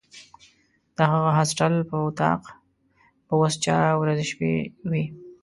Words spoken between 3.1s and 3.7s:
به اوس